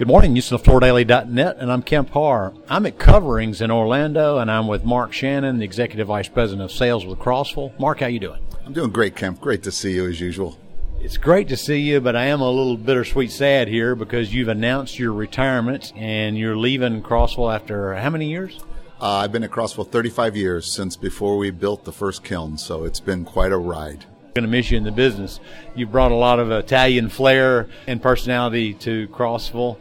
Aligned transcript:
Good 0.00 0.08
morning, 0.08 0.34
HoustonFloorDaily.net, 0.34 1.58
and 1.58 1.70
I'm 1.70 1.82
Kemp 1.82 2.08
Harr. 2.08 2.54
I'm 2.70 2.86
at 2.86 2.98
Coverings 2.98 3.60
in 3.60 3.70
Orlando, 3.70 4.38
and 4.38 4.50
I'm 4.50 4.66
with 4.66 4.82
Mark 4.82 5.12
Shannon, 5.12 5.58
the 5.58 5.64
Executive 5.66 6.06
Vice 6.06 6.26
President 6.26 6.62
of 6.62 6.72
Sales 6.72 7.04
with 7.04 7.18
Crossville. 7.18 7.78
Mark, 7.78 8.00
how 8.00 8.06
you 8.06 8.18
doing? 8.18 8.40
I'm 8.64 8.72
doing 8.72 8.92
great, 8.92 9.14
Kemp. 9.14 9.42
Great 9.42 9.62
to 9.64 9.70
see 9.70 9.92
you 9.92 10.08
as 10.08 10.18
usual. 10.18 10.58
It's 11.02 11.18
great 11.18 11.48
to 11.48 11.56
see 11.58 11.80
you, 11.80 12.00
but 12.00 12.16
I 12.16 12.24
am 12.24 12.40
a 12.40 12.50
little 12.50 12.78
bittersweet 12.78 13.30
sad 13.30 13.68
here 13.68 13.94
because 13.94 14.32
you've 14.32 14.48
announced 14.48 14.98
your 14.98 15.12
retirement 15.12 15.92
and 15.94 16.38
you're 16.38 16.56
leaving 16.56 17.02
Crossville 17.02 17.54
after 17.54 17.94
how 17.94 18.08
many 18.08 18.30
years? 18.30 18.58
Uh, 19.02 19.16
I've 19.16 19.32
been 19.32 19.44
at 19.44 19.50
Crossville 19.50 19.90
35 19.90 20.34
years 20.34 20.72
since 20.72 20.96
before 20.96 21.36
we 21.36 21.50
built 21.50 21.84
the 21.84 21.92
first 21.92 22.24
kiln, 22.24 22.56
so 22.56 22.84
it's 22.84 23.00
been 23.00 23.26
quite 23.26 23.52
a 23.52 23.58
ride 23.58 24.06
going 24.34 24.50
to 24.50 24.56
miss 24.56 24.70
you 24.70 24.78
in 24.78 24.84
the 24.84 24.92
business. 24.92 25.40
You've 25.74 25.92
brought 25.92 26.12
a 26.12 26.16
lot 26.16 26.38
of 26.38 26.50
Italian 26.50 27.08
flair 27.08 27.68
and 27.86 28.00
personality 28.00 28.74
to 28.74 29.08
Crossville. 29.08 29.78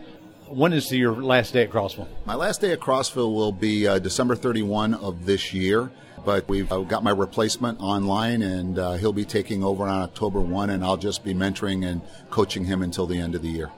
When 0.50 0.74
is 0.74 0.92
your 0.92 1.14
last 1.14 1.54
day 1.54 1.64
at 1.64 1.70
Crossville? 1.70 2.08
My 2.26 2.34
last 2.34 2.60
day 2.60 2.72
at 2.72 2.80
Crossville 2.80 3.36
will 3.36 3.52
be 3.52 3.88
uh, 3.88 4.00
December 4.00 4.36
31 4.36 4.96
of 4.96 5.26
this 5.26 5.54
year. 5.54 5.92
But 6.26 6.50
we've 6.50 6.72
uh, 6.72 6.80
got 6.80 7.04
my 7.04 7.12
replacement 7.12 7.80
online, 7.80 8.42
and 8.42 8.78
uh, 8.80 8.94
he'll 8.94 9.14
be 9.14 9.26
taking 9.26 9.64
over 9.64 9.84
on 9.84 10.02
October 10.02 10.42
1, 10.42 10.72
and 10.72 10.84
I'll 10.84 10.98
just 10.98 11.24
be 11.24 11.36
mentoring 11.36 11.86
and 11.86 12.02
coaching 12.32 12.66
him 12.66 12.82
until 12.82 13.06
the 13.06 13.20
end 13.20 13.36
of 13.36 13.42
the 13.42 13.48
year. 13.48 13.70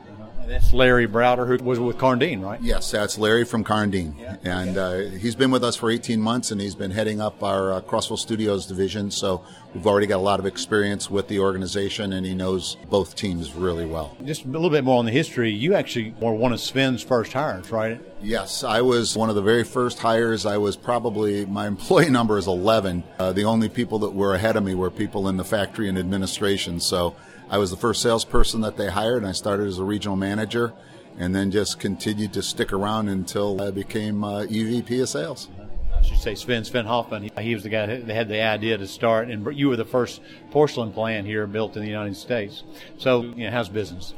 That's 0.51 0.73
Larry 0.73 1.07
Browder, 1.07 1.47
who 1.47 1.63
was 1.63 1.79
with 1.79 1.97
Karndean, 1.97 2.43
right? 2.43 2.61
Yes, 2.61 2.91
that's 2.91 3.17
Larry 3.17 3.45
from 3.45 3.63
Karndean. 3.63 4.19
Yeah. 4.19 4.35
And 4.43 4.77
uh, 4.77 4.97
he's 4.97 5.33
been 5.33 5.49
with 5.49 5.63
us 5.63 5.77
for 5.77 5.89
18 5.89 6.19
months, 6.19 6.51
and 6.51 6.59
he's 6.59 6.75
been 6.75 6.91
heading 6.91 7.21
up 7.21 7.41
our 7.41 7.71
uh, 7.71 7.81
Crossville 7.81 8.19
Studios 8.19 8.65
division. 8.65 9.11
So 9.11 9.45
we've 9.73 9.87
already 9.87 10.07
got 10.07 10.17
a 10.17 10.21
lot 10.21 10.41
of 10.41 10.45
experience 10.45 11.09
with 11.09 11.29
the 11.29 11.39
organization, 11.39 12.11
and 12.11 12.25
he 12.25 12.35
knows 12.35 12.75
both 12.89 13.15
teams 13.15 13.53
really 13.53 13.85
well. 13.85 14.17
Just 14.25 14.43
a 14.43 14.49
little 14.49 14.69
bit 14.69 14.83
more 14.83 14.99
on 14.99 15.05
the 15.05 15.11
history. 15.11 15.51
You 15.51 15.73
actually 15.73 16.13
were 16.19 16.33
one 16.33 16.51
of 16.51 16.59
Sven's 16.59 17.01
first 17.01 17.31
hires, 17.31 17.71
right? 17.71 18.01
Yes, 18.23 18.63
I 18.63 18.81
was 18.81 19.17
one 19.17 19.29
of 19.29 19.35
the 19.35 19.41
very 19.41 19.63
first 19.63 19.97
hires. 19.97 20.45
I 20.45 20.57
was 20.57 20.75
probably, 20.75 21.45
my 21.45 21.65
employee 21.75 22.11
number 22.11 22.37
is 22.37 22.47
11. 22.47 23.03
Uh, 23.17 23.33
the 23.33 23.45
only 23.45 23.67
people 23.67 23.99
that 23.99 24.11
were 24.11 24.35
ahead 24.35 24.55
of 24.55 24.63
me 24.63 24.75
were 24.75 24.91
people 24.91 25.27
in 25.27 25.37
the 25.37 25.43
factory 25.43 25.89
and 25.89 25.97
administration. 25.97 26.79
So 26.79 27.15
I 27.49 27.57
was 27.57 27.71
the 27.71 27.77
first 27.77 28.01
salesperson 28.01 28.61
that 28.61 28.77
they 28.77 28.89
hired, 28.89 29.17
and 29.17 29.27
I 29.27 29.31
started 29.31 29.67
as 29.67 29.79
a 29.79 29.83
regional 29.83 30.15
manager 30.15 30.73
and 31.17 31.35
then 31.35 31.51
just 31.51 31.79
continued 31.79 32.33
to 32.33 32.41
stick 32.41 32.71
around 32.71 33.09
until 33.09 33.61
I 33.61 33.71
became 33.71 34.23
uh, 34.23 34.43
EVP 34.43 35.01
of 35.01 35.09
sales. 35.09 35.49
I 35.97 36.01
should 36.03 36.19
say 36.19 36.35
Sven, 36.35 36.63
Sven 36.63 36.85
Hoffman. 36.85 37.23
He, 37.23 37.31
he 37.43 37.53
was 37.53 37.63
the 37.63 37.69
guy 37.69 37.85
that 37.85 38.07
had 38.07 38.29
the 38.29 38.41
idea 38.41 38.77
to 38.77 38.87
start, 38.87 39.29
and 39.29 39.55
you 39.55 39.67
were 39.67 39.75
the 39.75 39.85
first 39.85 40.21
porcelain 40.51 40.91
plant 40.91 41.27
here 41.27 41.45
built 41.47 41.75
in 41.75 41.83
the 41.83 41.89
United 41.89 42.15
States. 42.15 42.63
So, 42.97 43.21
you 43.21 43.45
know, 43.45 43.51
how's 43.51 43.69
business? 43.69 44.13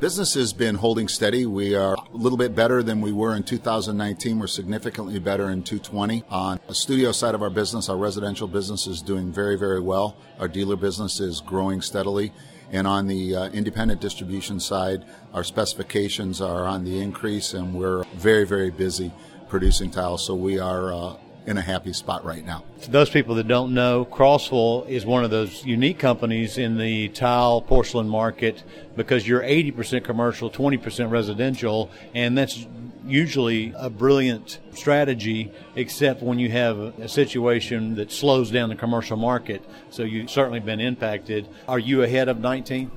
Business 0.00 0.34
has 0.34 0.52
been 0.52 0.76
holding 0.76 1.08
steady. 1.08 1.44
We 1.44 1.74
are 1.74 1.94
a 1.94 2.16
little 2.16 2.38
bit 2.38 2.54
better 2.54 2.84
than 2.84 3.00
we 3.00 3.10
were 3.10 3.34
in 3.34 3.42
2019. 3.42 4.38
We're 4.38 4.46
significantly 4.46 5.18
better 5.18 5.50
in 5.50 5.64
2020. 5.64 6.22
On 6.30 6.60
the 6.68 6.74
studio 6.74 7.10
side 7.10 7.34
of 7.34 7.42
our 7.42 7.50
business, 7.50 7.88
our 7.88 7.96
residential 7.96 8.46
business 8.46 8.86
is 8.86 9.02
doing 9.02 9.32
very, 9.32 9.58
very 9.58 9.80
well. 9.80 10.16
Our 10.38 10.46
dealer 10.46 10.76
business 10.76 11.18
is 11.18 11.40
growing 11.40 11.82
steadily. 11.82 12.32
And 12.70 12.86
on 12.86 13.08
the 13.08 13.34
uh, 13.34 13.48
independent 13.48 14.00
distribution 14.00 14.60
side, 14.60 15.04
our 15.34 15.42
specifications 15.42 16.40
are 16.40 16.64
on 16.64 16.84
the 16.84 17.00
increase, 17.00 17.52
and 17.52 17.74
we're 17.74 18.04
very, 18.14 18.46
very 18.46 18.70
busy 18.70 19.10
producing 19.48 19.90
tiles. 19.90 20.24
So 20.24 20.36
we 20.36 20.60
are 20.60 20.92
uh, 20.92 21.16
in 21.48 21.56
a 21.56 21.62
happy 21.62 21.94
spot 21.94 22.24
right 22.24 22.44
now. 22.44 22.62
For 22.80 22.90
those 22.90 23.08
people 23.08 23.34
that 23.36 23.48
don't 23.48 23.72
know, 23.72 24.04
Crossville 24.04 24.86
is 24.86 25.06
one 25.06 25.24
of 25.24 25.30
those 25.30 25.64
unique 25.64 25.98
companies 25.98 26.58
in 26.58 26.76
the 26.76 27.08
tile 27.08 27.62
porcelain 27.62 28.06
market 28.08 28.62
because 28.96 29.26
you're 29.26 29.40
80% 29.40 30.04
commercial, 30.04 30.50
20% 30.50 31.10
residential, 31.10 31.90
and 32.14 32.36
that's 32.36 32.66
usually 33.06 33.72
a 33.78 33.88
brilliant 33.88 34.58
strategy, 34.74 35.50
except 35.74 36.22
when 36.22 36.38
you 36.38 36.50
have 36.50 36.78
a 36.78 37.08
situation 37.08 37.94
that 37.94 38.12
slows 38.12 38.50
down 38.50 38.68
the 38.68 38.76
commercial 38.76 39.16
market. 39.16 39.64
So 39.88 40.02
you've 40.02 40.30
certainly 40.30 40.60
been 40.60 40.80
impacted. 40.80 41.48
Are 41.66 41.78
you 41.78 42.02
ahead 42.02 42.28
of 42.28 42.40
19? 42.40 42.90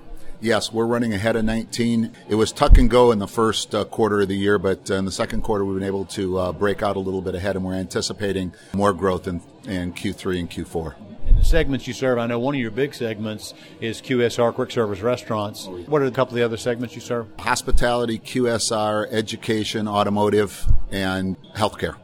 Yes, 0.43 0.73
we're 0.73 0.87
running 0.87 1.13
ahead 1.13 1.35
of 1.35 1.45
19. 1.45 2.11
It 2.27 2.33
was 2.33 2.51
tuck 2.51 2.79
and 2.79 2.89
go 2.89 3.11
in 3.11 3.19
the 3.19 3.27
first 3.27 3.75
uh, 3.75 3.85
quarter 3.85 4.21
of 4.21 4.27
the 4.27 4.35
year, 4.35 4.57
but 4.57 4.89
uh, 4.89 4.95
in 4.95 5.05
the 5.05 5.11
second 5.11 5.43
quarter, 5.43 5.63
we've 5.63 5.77
been 5.77 5.87
able 5.87 6.05
to 6.05 6.39
uh, 6.39 6.51
break 6.51 6.81
out 6.81 6.95
a 6.95 6.99
little 6.99 7.21
bit 7.21 7.35
ahead, 7.35 7.55
and 7.55 7.63
we're 7.63 7.75
anticipating 7.75 8.51
more 8.73 8.91
growth 8.91 9.27
in, 9.27 9.39
in 9.65 9.93
Q3 9.93 10.39
and 10.39 10.49
Q4. 10.49 10.95
In 11.27 11.35
the 11.35 11.45
segments 11.45 11.85
you 11.85 11.93
serve, 11.93 12.17
I 12.17 12.25
know 12.25 12.39
one 12.39 12.55
of 12.55 12.59
your 12.59 12.71
big 12.71 12.95
segments 12.95 13.53
is 13.81 14.01
QSR, 14.01 14.51
quick 14.55 14.71
service 14.71 15.01
restaurants. 15.01 15.67
What 15.67 16.01
are 16.01 16.05
a 16.05 16.11
couple 16.11 16.33
of 16.33 16.39
the 16.39 16.43
other 16.43 16.57
segments 16.57 16.95
you 16.95 17.01
serve? 17.01 17.27
Hospitality, 17.37 18.17
QSR, 18.17 19.13
education, 19.13 19.87
automotive, 19.87 20.65
and 20.89 21.37
healthcare. 21.53 21.97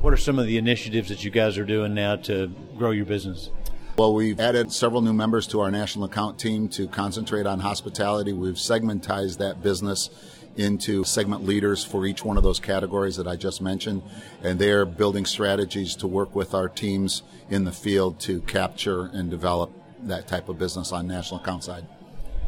What 0.00 0.14
are 0.14 0.16
some 0.16 0.38
of 0.38 0.46
the 0.46 0.56
initiatives 0.56 1.10
that 1.10 1.22
you 1.22 1.30
guys 1.30 1.58
are 1.58 1.66
doing 1.66 1.92
now 1.92 2.16
to 2.16 2.50
grow 2.78 2.92
your 2.92 3.04
business? 3.04 3.50
Well, 3.98 4.14
we've 4.14 4.38
added 4.38 4.70
several 4.70 5.02
new 5.02 5.12
members 5.12 5.48
to 5.48 5.58
our 5.58 5.72
national 5.72 6.04
account 6.04 6.38
team 6.38 6.68
to 6.68 6.86
concentrate 6.86 7.46
on 7.46 7.58
hospitality. 7.58 8.32
We've 8.32 8.54
segmentized 8.54 9.38
that 9.38 9.60
business 9.60 10.08
into 10.56 11.02
segment 11.02 11.44
leaders 11.44 11.84
for 11.84 12.06
each 12.06 12.24
one 12.24 12.36
of 12.36 12.44
those 12.44 12.60
categories 12.60 13.16
that 13.16 13.26
I 13.26 13.34
just 13.34 13.60
mentioned, 13.60 14.02
and 14.40 14.56
they're 14.56 14.84
building 14.84 15.26
strategies 15.26 15.96
to 15.96 16.06
work 16.06 16.36
with 16.36 16.54
our 16.54 16.68
teams 16.68 17.24
in 17.50 17.64
the 17.64 17.72
field 17.72 18.20
to 18.20 18.40
capture 18.42 19.06
and 19.06 19.30
develop 19.30 19.72
that 20.04 20.28
type 20.28 20.48
of 20.48 20.60
business 20.60 20.92
on 20.92 21.08
national 21.08 21.40
account 21.40 21.64
side. 21.64 21.84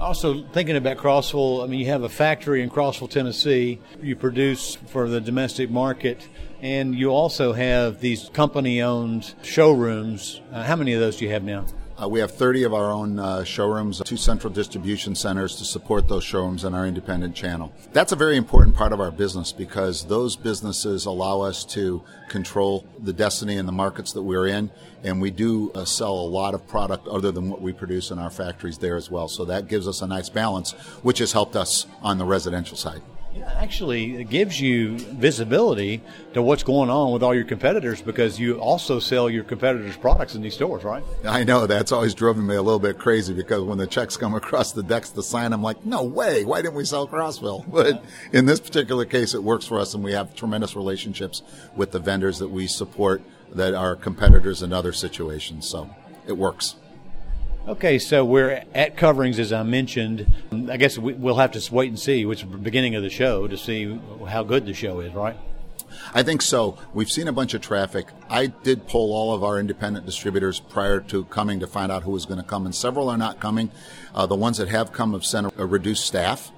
Also, 0.01 0.43
thinking 0.53 0.77
about 0.77 0.97
Crossville, 0.97 1.63
I 1.63 1.67
mean, 1.67 1.79
you 1.79 1.87
have 1.87 2.05
a 2.05 2.09
factory 2.09 2.63
in 2.63 2.71
Crossville, 2.71 3.11
Tennessee. 3.11 3.79
You 4.03 4.17
produce 4.17 4.77
for 4.77 5.11
the 5.11 5.21
domestic 5.21 5.71
market, 5.71 6.27
and 6.63 6.95
you 6.95 7.11
also 7.11 7.53
have 7.53 8.01
these 8.01 8.31
company 8.31 8.81
owned 8.81 9.35
showrooms. 9.43 10.41
Uh, 10.51 10.63
how 10.65 10.77
many 10.77 10.95
of 10.95 11.01
those 11.01 11.17
do 11.17 11.27
you 11.27 11.33
have 11.33 11.45
now? 11.45 11.67
Uh, 12.01 12.09
we 12.09 12.19
have 12.19 12.31
30 12.31 12.63
of 12.63 12.73
our 12.73 12.91
own 12.91 13.19
uh, 13.19 13.45
showrooms, 13.45 14.01
two 14.07 14.17
central 14.17 14.51
distribution 14.51 15.15
centers 15.15 15.57
to 15.57 15.67
support 15.67 16.09
those 16.09 16.25
showrooms 16.25 16.65
and 16.65 16.75
our 16.75 16.87
independent 16.87 17.35
channel. 17.35 17.71
That's 17.93 18.13
a 18.13 18.17
very 18.17 18.39
important 18.39 18.75
part 18.75 18.95
of 18.95 19.01
our 19.01 19.11
business 19.11 19.53
because 19.53 20.07
those 20.07 20.35
businesses 20.35 21.05
allow 21.05 21.43
us 21.43 21.63
to 21.67 22.03
control 22.29 22.87
the 23.01 23.13
destiny 23.13 23.59
and 23.59 23.69
the 23.69 23.73
markets 23.73 24.13
that 24.13 24.23
we're 24.23 24.47
in, 24.47 24.71
and 25.05 25.21
we 25.21 25.31
do 25.31 25.73
uh, 25.73 25.85
sell 25.85 26.15
a 26.15 26.29
lot 26.29 26.55
of 26.55 26.67
product 26.67 27.07
other 27.07 27.33
than 27.33 27.51
what 27.51 27.61
we 27.61 27.73
produce 27.73 28.11
in 28.11 28.19
our 28.19 28.31
factories 28.31 28.79
there 28.79 28.97
as 28.97 29.11
well. 29.11 29.29
So 29.29 29.45
that 29.45 29.69
gives 29.69 29.87
us 29.87 30.01
a 30.01 30.07
nice 30.07 30.31
balance, 30.31 30.73
which 31.03 31.19
has 31.19 31.33
helped 31.33 31.55
us 31.55 31.87
on 32.03 32.17
the 32.17 32.25
residential 32.25 32.79
side 32.79 33.03
actually 33.57 34.17
it 34.17 34.29
gives 34.29 34.61
you 34.61 34.99
visibility 34.99 36.03
to 36.35 36.43
what's 36.43 36.63
going 36.63 36.91
on 36.91 37.13
with 37.13 37.23
all 37.23 37.35
your 37.35 37.45
competitors 37.45 38.03
because 38.03 38.39
you 38.39 38.59
also 38.59 38.99
sell 38.99 39.31
your 39.31 39.45
competitors' 39.45 39.97
products 39.97 40.35
in 40.35 40.43
these 40.43 40.55
stores, 40.55 40.85
right? 40.85 41.03
I 41.25 41.45
know 41.45 41.67
that's 41.67 41.93
always 41.93 42.15
driven 42.15 42.47
me 42.47 42.55
a 42.57 42.63
little 42.63 42.81
bit 42.81 42.99
crazy 42.99 43.33
because 43.35 43.63
when 43.63 43.79
the 43.79 43.87
checks 43.87 44.17
come 44.17 44.35
across 44.41 44.73
the 44.73 44.83
decks 44.83 45.11
to 45.11 45.23
sign, 45.23 45.53
I'm 45.53 45.63
like, 45.63 45.85
no 45.85 46.03
way, 46.03 46.45
why 46.45 46.63
didn't 46.63 46.75
we 46.75 46.85
sell 46.85 47.07
Crossville? 47.07 47.67
But 47.81 48.05
in 48.33 48.47
this 48.47 48.61
particular 48.61 49.05
case, 49.05 49.33
it 49.33 49.43
works 49.43 49.65
for 49.65 49.79
us, 49.79 49.95
and 49.95 50.05
we 50.05 50.13
have 50.13 50.35
tremendous 50.35 50.77
relationships 50.77 51.43
with 51.77 51.93
the 51.93 51.99
vendors 51.99 52.39
that 52.41 52.49
we 52.49 52.67
support 52.67 53.23
that 53.53 53.75
are 53.75 53.97
competitors 53.97 54.63
in 54.63 54.73
other 54.73 54.93
situations. 54.93 55.67
So 55.69 55.89
it 56.27 56.37
works. 56.37 56.77
Okay, 57.69 57.99
so 57.99 58.25
we're 58.25 58.65
at 58.75 58.97
coverings, 58.97 59.39
as 59.39 59.53
I 59.53 59.63
mentioned. 59.63 60.33
I 60.71 60.79
guess 60.79 60.97
we'll 60.97 61.37
have 61.37 61.53
to 61.53 61.75
wait 61.75 61.91
and 61.91 61.99
see, 61.99 62.25
which 62.25 62.41
the 62.41 62.47
beginning 62.47 62.95
of 62.95 63.03
the 63.03 63.11
show, 63.11 63.47
to 63.47 63.57
see 63.57 64.01
how 64.27 64.43
good 64.43 64.65
the 64.65 64.73
show 64.73 65.01
is, 65.01 65.13
right? 65.13 65.37
I 66.15 66.23
think 66.23 66.41
so. 66.41 66.79
We've 66.95 67.11
seen 67.11 67.29
a 67.29 67.33
bunch 67.33 67.53
of 67.53 67.61
traffic. 67.61 68.07
I 68.31 68.47
did 68.47 68.87
poll 68.87 69.13
all 69.13 69.35
of 69.35 69.45
our 69.45 69.59
independent 69.59 70.07
distributors 70.07 70.59
prior 70.59 71.01
to 71.01 71.25
coming 71.25 71.61
to 71.61 71.67
find 71.67 71.93
out 71.93 72.05
who 72.05 72.13
was 72.13 72.25
going 72.25 72.41
to 72.41 72.47
come, 72.47 72.65
and 72.65 72.75
several 72.75 73.11
are 73.11 73.19
not 73.19 73.41
coming. 73.41 73.71
Uh, 74.15 74.25
the 74.25 74.37
ones 74.37 74.57
that 74.57 74.69
have 74.69 74.93
come 74.93 75.13
have 75.13 75.25
sent 75.25 75.53
a 75.59 75.67
reduced 75.67 76.07
staff 76.07 76.51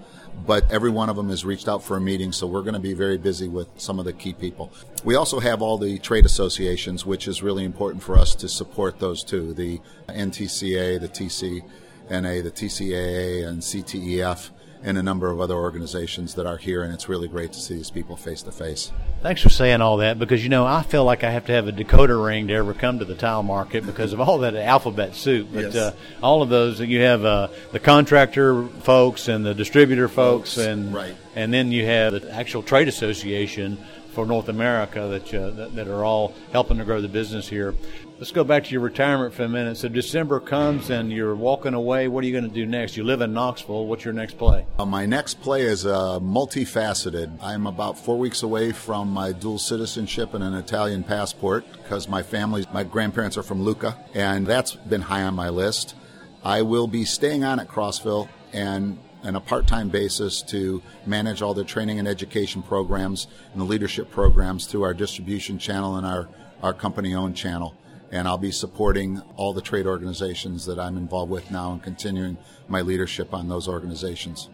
but 0.47 0.71
every 0.71 0.91
one 0.91 1.09
of 1.09 1.17
them 1.17 1.29
has 1.29 1.45
reached 1.45 1.69
out 1.69 1.83
for 1.83 1.97
a 1.97 2.01
meeting, 2.01 2.33
so 2.33 2.47
we're 2.47 2.63
going 2.63 2.75
to 2.75 2.81
be 2.81 2.95
very 2.95 3.19
busy 3.19 3.49
with 3.49 3.69
some 3.77 3.99
of 3.99 4.05
the 4.05 4.13
key 4.13 4.33
people. 4.33 4.73
We 5.05 5.15
also 5.15 5.41
have 5.41 5.63
all 5.63 5.79
the 5.79 5.99
trade 5.99 6.27
associations, 6.27 7.07
which 7.07 7.29
is 7.29 7.43
really 7.43 7.65
important 7.65 8.03
for 8.03 8.19
us 8.19 8.35
to 8.37 8.49
support 8.49 8.99
those 8.99 9.23
too 9.23 9.55
the 9.55 9.81
NTCA, 10.09 11.01
the 11.01 11.09
TCNA, 11.09 12.43
the 12.43 12.51
TCAA, 12.51 13.47
and 13.47 13.61
CTEF 13.63 14.51
and 14.85 14.99
a 14.99 15.03
number 15.03 15.31
of 15.31 15.41
other 15.41 15.55
organizations 15.55 16.35
that 16.35 16.47
are 16.47 16.57
here, 16.57 16.83
and 16.83 16.93
it's 16.93 17.09
really 17.09 17.29
great 17.29 17.53
to 17.53 17.61
see 17.61 17.75
these 17.75 17.91
people 17.91 18.17
face 18.17 18.43
to 18.43 18.53
face. 18.53 18.93
Thanks 19.23 19.41
for 19.41 19.49
saying 19.49 19.81
all 19.81 19.99
that 19.99 20.19
because 20.19 20.43
you 20.43 20.49
know 20.49 20.67
I 20.67 20.83
feel 20.83 21.05
like 21.05 21.23
I 21.23 21.31
have 21.31 21.47
to 21.47 21.53
have 21.53 21.69
a 21.69 21.73
decoder 21.73 22.25
ring 22.25 22.49
to 22.49 22.55
ever 22.55 22.75
come 22.75 22.99
to 22.99 23.05
the 23.05 23.15
tile 23.15 23.43
market 23.43 23.87
because 23.87 24.13
of 24.13 24.21
all 24.21 24.39
that 24.39 24.55
alphabet 24.55 25.15
soup. 25.15 25.49
But 25.53 25.73
yes. 25.73 25.77
uh, 25.77 25.95
all 26.23 26.43
of 26.43 26.49
those 26.49 26.81
you 26.81 27.01
have 27.01 27.25
uh, 27.25 27.49
the 27.71 27.79
contractor 27.79 28.67
folks 28.67 29.29
and 29.29 29.47
the 29.47 29.55
distributor 29.55 30.09
folks, 30.09 30.55
folks, 30.55 30.67
and 30.67 30.93
right. 30.93 31.15
and 31.37 31.53
then 31.53 31.71
you 31.71 31.87
have 31.87 32.13
the 32.13 32.33
actual 32.33 32.63
trade 32.63 32.89
association 32.89 33.79
for 34.13 34.27
North 34.27 34.49
America 34.49 35.09
that, 35.09 35.35
uh, 35.35 35.51
that, 35.51 35.75
that 35.75 35.89
are 35.89 36.05
all 36.05 36.35
helping 36.53 36.79
to 36.79 36.85
grow 36.85 37.01
the 37.01 37.09
business 37.09 37.49
here. 37.49 37.75
Let's 38.19 38.31
go 38.31 38.45
back 38.45 38.65
to 38.65 38.71
your 38.71 38.83
retirement 38.83 39.35
for 39.35 39.45
a 39.45 39.49
minute. 39.49 39.79
So 39.79 39.89
December 39.89 40.39
comes 40.39 40.91
and 40.91 41.11
you're 41.11 41.35
walking 41.35 41.75
away. 41.75 42.07
What 42.07 42.23
are 42.23 42.27
you 42.27 42.33
going 42.33 42.49
to 42.49 42.55
do 42.55 42.67
next? 42.67 42.97
You 42.97 43.03
live 43.03 43.21
in 43.21 43.33
Knoxville. 43.33 43.87
What's 43.87 44.05
your 44.05 44.15
next 44.15 44.39
play? 44.39 44.65
Uh, 44.79 44.85
my 44.85 45.07
next 45.07 45.41
play 45.41 45.63
is 45.63 45.85
uh, 45.87 46.21
multifaceted. 46.21 47.37
I'm 47.43 47.67
about 47.67 47.99
four 47.99 48.19
weeks 48.19 48.43
away 48.43 48.71
from 48.71 49.09
my 49.09 49.33
dual 49.33 49.59
citizenship 49.59 50.35
and 50.35 50.45
an 50.45 50.55
Italian 50.55 51.03
passport 51.03 51.65
because 51.73 52.09
my 52.09 52.23
family, 52.23 52.65
my 52.73 52.85
grandparents 52.85 53.37
are 53.37 53.43
from 53.43 53.63
Lucca, 53.63 53.99
and 54.15 54.47
that's 54.47 54.73
been 54.77 55.03
high 55.03 55.23
on 55.23 55.35
my 55.35 55.49
list. 55.49 55.97
I 56.45 56.63
will 56.63 56.87
be 56.87 57.05
staying 57.05 57.45
on 57.45 57.59
at 57.59 57.69
Crossville 57.69 58.29
and 58.53 58.99
on 59.23 59.37
a 59.37 59.41
part-time 59.41 59.89
basis 59.89 60.43
to 60.43 60.83
manage 61.07 61.43
all 61.43 61.55
the 61.55 61.65
training 61.65 61.99
and 61.99 62.09
education 62.09 62.63
programs 62.63 63.27
and 63.53 63.61
the 63.61 63.65
leadership 63.65 64.11
programs 64.11 64.67
through 64.67 64.83
our 64.83 64.95
distribution 64.95 65.59
channel 65.59 65.97
and 65.97 66.07
our, 66.07 66.29
our 66.63 66.73
company-owned 66.73 67.37
channel 67.37 67.77
and 68.13 68.29
I'll 68.29 68.39
be 68.39 68.53
supporting 68.53 69.23
all 69.37 69.55
the 69.55 69.63
trade 69.63 69.87
organizations 69.87 70.67
that 70.67 70.79
I'm 70.79 70.99
involved 70.99 71.33
with 71.33 71.51
now 71.51 71.73
and 71.73 71.83
continuing 71.83 72.37
my 72.69 72.83
leadership 72.83 73.33
on 73.33 73.49
those 73.49 73.67
organizations. 73.67 74.51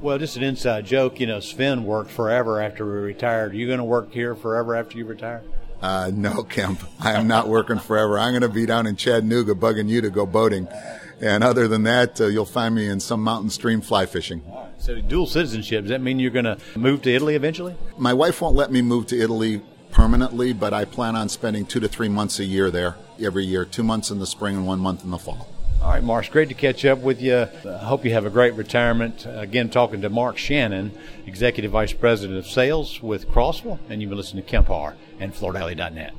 Well, 0.00 0.18
just 0.18 0.36
an 0.36 0.42
inside 0.42 0.86
joke, 0.86 1.20
you 1.20 1.26
know, 1.26 1.38
Sven 1.38 1.84
worked 1.84 2.10
forever 2.10 2.60
after 2.60 2.84
we 2.84 2.98
retired. 2.98 3.52
Are 3.52 3.56
you 3.56 3.66
going 3.66 3.78
to 3.78 3.84
work 3.84 4.12
here 4.12 4.34
forever 4.34 4.74
after 4.74 4.98
you 4.98 5.04
retire? 5.04 5.42
Uh, 5.80 6.10
no, 6.12 6.42
Kemp. 6.42 6.80
I 6.98 7.12
am 7.12 7.28
not 7.28 7.46
working 7.46 7.78
forever. 7.78 8.18
I'm 8.18 8.32
going 8.32 8.42
to 8.42 8.48
be 8.48 8.66
down 8.66 8.86
in 8.86 8.96
Chattanooga 8.96 9.54
bugging 9.54 9.88
you 9.88 10.00
to 10.00 10.10
go 10.10 10.26
boating. 10.26 10.66
And 11.22 11.44
other 11.44 11.68
than 11.68 11.84
that, 11.84 12.20
uh, 12.20 12.26
you'll 12.26 12.44
find 12.44 12.74
me 12.74 12.88
in 12.88 12.98
some 12.98 13.22
mountain 13.22 13.48
stream 13.48 13.80
fly 13.80 14.06
fishing. 14.06 14.42
So, 14.78 15.00
dual 15.00 15.28
citizenship, 15.28 15.84
does 15.84 15.90
that 15.90 16.00
mean 16.00 16.18
you're 16.18 16.32
going 16.32 16.44
to 16.44 16.58
move 16.74 17.02
to 17.02 17.14
Italy 17.14 17.36
eventually? 17.36 17.76
My 17.96 18.12
wife 18.12 18.42
won't 18.42 18.56
let 18.56 18.72
me 18.72 18.82
move 18.82 19.06
to 19.06 19.18
Italy 19.20 19.62
permanently, 19.92 20.52
but 20.52 20.74
I 20.74 20.84
plan 20.84 21.14
on 21.14 21.28
spending 21.28 21.64
two 21.64 21.78
to 21.78 21.86
three 21.86 22.08
months 22.08 22.40
a 22.40 22.44
year 22.44 22.72
there 22.72 22.96
every 23.22 23.44
year, 23.44 23.64
two 23.64 23.84
months 23.84 24.10
in 24.10 24.18
the 24.18 24.26
spring 24.26 24.56
and 24.56 24.66
one 24.66 24.80
month 24.80 25.04
in 25.04 25.10
the 25.10 25.18
fall. 25.18 25.48
All 25.80 25.90
right, 25.90 26.02
Mark, 26.02 26.28
great 26.30 26.48
to 26.48 26.54
catch 26.54 26.84
up 26.84 26.98
with 26.98 27.20
you. 27.20 27.48
I 27.64 27.78
hope 27.78 28.04
you 28.04 28.12
have 28.12 28.26
a 28.26 28.30
great 28.30 28.54
retirement. 28.54 29.26
Again, 29.28 29.68
talking 29.68 30.00
to 30.02 30.08
Mark 30.08 30.38
Shannon, 30.38 30.92
Executive 31.26 31.70
Vice 31.70 31.92
President 31.92 32.38
of 32.38 32.46
Sales 32.46 33.02
with 33.02 33.28
Crossville, 33.28 33.78
and 33.88 34.00
you've 34.00 34.08
been 34.08 34.18
listening 34.18 34.44
to 34.44 34.48
Kemp 34.48 34.68
Harr 34.68 34.96
and 35.20 35.32
FloorDaily.net. 35.34 36.14